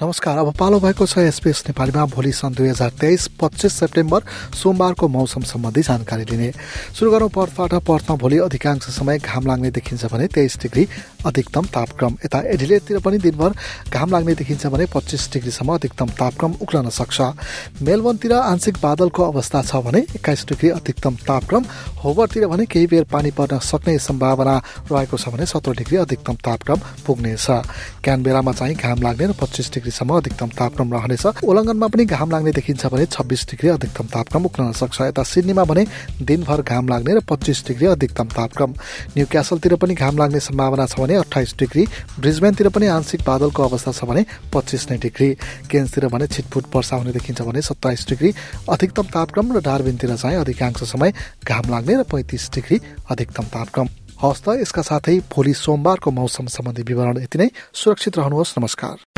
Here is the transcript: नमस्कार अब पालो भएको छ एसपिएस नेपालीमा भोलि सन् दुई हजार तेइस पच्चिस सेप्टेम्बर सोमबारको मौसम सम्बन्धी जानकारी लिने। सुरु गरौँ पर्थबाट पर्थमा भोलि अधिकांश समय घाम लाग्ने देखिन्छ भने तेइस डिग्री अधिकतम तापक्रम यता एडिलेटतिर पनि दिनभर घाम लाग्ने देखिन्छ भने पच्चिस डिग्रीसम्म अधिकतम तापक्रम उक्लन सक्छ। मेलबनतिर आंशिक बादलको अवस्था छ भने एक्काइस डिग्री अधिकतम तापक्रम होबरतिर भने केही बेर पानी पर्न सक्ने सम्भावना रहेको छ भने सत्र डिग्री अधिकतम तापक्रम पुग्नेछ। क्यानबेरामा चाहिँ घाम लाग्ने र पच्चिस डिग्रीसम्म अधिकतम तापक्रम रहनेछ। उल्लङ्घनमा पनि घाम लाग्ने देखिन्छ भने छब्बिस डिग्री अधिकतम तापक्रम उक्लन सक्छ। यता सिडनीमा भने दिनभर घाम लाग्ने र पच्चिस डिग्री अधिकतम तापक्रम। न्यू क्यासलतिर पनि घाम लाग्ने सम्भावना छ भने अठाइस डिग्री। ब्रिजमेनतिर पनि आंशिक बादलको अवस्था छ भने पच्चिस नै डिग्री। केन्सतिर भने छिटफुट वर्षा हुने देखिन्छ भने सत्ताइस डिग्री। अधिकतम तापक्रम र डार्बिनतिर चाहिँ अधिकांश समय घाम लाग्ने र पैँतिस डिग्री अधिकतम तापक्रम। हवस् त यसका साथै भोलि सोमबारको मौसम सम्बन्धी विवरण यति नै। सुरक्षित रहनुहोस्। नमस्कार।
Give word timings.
नमस्कार 0.00 0.38
अब 0.38 0.52
पालो 0.54 0.78
भएको 0.80 1.06
छ 1.06 1.18
एसपिएस 1.18 1.62
नेपालीमा 1.66 2.04
भोलि 2.06 2.30
सन् 2.30 2.54
दुई 2.54 2.68
हजार 2.68 2.90
तेइस 3.00 3.26
पच्चिस 3.34 3.72
सेप्टेम्बर 3.74 4.22
सोमबारको 4.54 5.08
मौसम 5.10 5.42
सम्बन्धी 5.42 5.82
जानकारी 5.82 6.24
लिने। 6.30 6.50
सुरु 6.94 7.10
गरौँ 7.10 7.28
पर्थबाट 7.34 7.74
पर्थमा 7.82 8.16
भोलि 8.16 8.38
अधिकांश 8.38 8.86
समय 8.94 9.18
घाम 9.18 9.46
लाग्ने 9.46 9.70
देखिन्छ 9.74 10.04
भने 10.06 10.26
तेइस 10.30 10.58
डिग्री 10.62 10.86
अधिकतम 11.26 11.64
तापक्रम 11.74 12.16
यता 12.24 12.40
एडिलेटतिर 12.46 12.98
पनि 13.02 13.18
दिनभर 13.18 13.54
घाम 13.90 14.10
लाग्ने 14.10 14.34
देखिन्छ 14.38 14.66
भने 14.70 14.86
पच्चिस 14.94 15.32
डिग्रीसम्म 15.32 15.74
अधिकतम 15.74 16.08
तापक्रम 16.14 16.54
उक्लन 16.62 16.88
सक्छ। 16.94 17.82
मेलबनतिर 17.82 18.32
आंशिक 18.32 18.78
बादलको 18.78 19.22
अवस्था 19.24 19.62
छ 19.62 19.82
भने 19.82 20.06
एक्काइस 20.14 20.46
डिग्री 20.46 20.70
अधिकतम 20.78 21.16
तापक्रम 21.26 21.64
होबरतिर 22.04 22.46
भने 22.46 22.66
केही 22.70 22.86
बेर 22.86 23.04
पानी 23.10 23.30
पर्न 23.34 23.58
सक्ने 23.66 23.98
सम्भावना 23.98 24.56
रहेको 24.92 25.16
छ 25.18 25.34
भने 25.34 25.46
सत्र 25.48 25.74
डिग्री 25.74 25.96
अधिकतम 26.06 26.34
तापक्रम 26.46 26.78
पुग्नेछ। 27.02 27.46
क्यानबेरामा 28.06 28.52
चाहिँ 28.54 28.76
घाम 28.76 29.02
लाग्ने 29.02 29.26
र 29.26 29.34
पच्चिस 29.34 29.70
डिग्रीसम्म 29.88 30.16
अधिकतम 30.20 30.48
तापक्रम 30.52 30.88
रहनेछ। 30.92 31.40
उल्लङ्घनमा 31.40 31.86
पनि 31.88 32.04
घाम 32.04 32.28
लाग्ने 32.30 32.52
देखिन्छ 32.52 32.86
भने 32.92 33.06
छब्बिस 33.08 33.42
डिग्री 33.50 33.68
अधिकतम 33.72 34.06
तापक्रम 34.12 34.44
उक्लन 34.44 34.72
सक्छ। 34.76 35.00
यता 35.08 35.22
सिडनीमा 35.24 35.64
भने 35.64 35.84
दिनभर 36.20 36.60
घाम 36.62 36.84
लाग्ने 36.88 37.12
र 37.16 37.20
पच्चिस 37.24 37.64
डिग्री 37.66 37.86
अधिकतम 37.96 38.28
तापक्रम। 38.36 38.70
न्यू 39.16 39.26
क्यासलतिर 39.32 39.74
पनि 39.80 39.94
घाम 39.96 40.14
लाग्ने 40.18 40.40
सम्भावना 40.44 40.86
छ 40.86 41.00
भने 41.00 41.14
अठाइस 41.24 41.54
डिग्री। 41.56 41.84
ब्रिजमेनतिर 42.20 42.68
पनि 42.68 42.86
आंशिक 42.86 43.20
बादलको 43.24 43.60
अवस्था 43.64 43.92
छ 43.96 44.04
भने 44.04 44.22
पच्चिस 44.52 44.90
नै 44.90 44.98
डिग्री। 45.00 45.28
केन्सतिर 45.72 46.06
भने 46.12 46.26
छिटफुट 46.28 46.64
वर्षा 46.68 46.96
हुने 46.96 47.12
देखिन्छ 47.16 47.40
भने 47.40 47.60
सत्ताइस 47.64 48.06
डिग्री। 48.08 48.30
अधिकतम 48.68 49.06
तापक्रम 49.08 49.56
र 49.56 49.60
डार्बिनतिर 49.64 50.16
चाहिँ 50.16 50.36
अधिकांश 50.36 50.84
समय 50.84 51.12
घाम 51.48 51.64
लाग्ने 51.72 51.94
र 51.96 52.02
पैँतिस 52.04 52.44
डिग्री 52.52 52.76
अधिकतम 53.08 53.44
तापक्रम। 53.48 53.88
हवस् 54.18 54.42
त 54.42 54.46
यसका 54.58 54.82
साथै 54.82 55.14
भोलि 55.30 55.54
सोमबारको 55.54 56.10
मौसम 56.10 56.46
सम्बन्धी 56.50 56.82
विवरण 56.82 57.22
यति 57.22 57.38
नै। 57.38 57.48
सुरक्षित 57.70 58.18
रहनुहोस्। 58.18 58.58
नमस्कार। 58.58 59.17